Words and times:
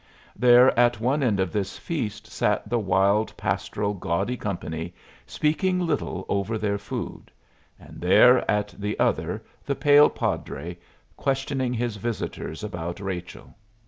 There 0.35 0.75
at 0.79 0.99
one 0.99 1.21
end 1.21 1.39
of 1.39 1.51
this 1.53 1.77
feast 1.77 2.25
sat 2.25 2.67
the 2.67 2.79
wild, 2.79 3.37
pastoral, 3.37 3.93
gaudy 3.93 4.35
company, 4.35 4.95
speaking 5.27 5.79
little 5.79 6.25
over 6.27 6.57
their 6.57 6.79
food; 6.79 7.29
and 7.79 8.01
there 8.01 8.49
at 8.49 8.69
the 8.69 8.97
other 8.99 9.43
the 9.63 9.75
pale 9.75 10.09
padre, 10.09 10.79
questioning 11.17 11.75
his 11.75 11.97
visitor 11.97 12.51
about 12.63 12.99
Rachel. 12.99 13.53